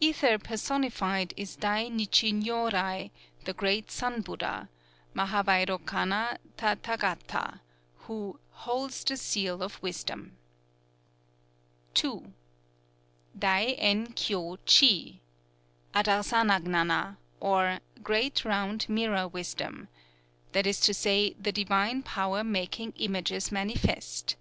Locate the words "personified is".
0.38-1.54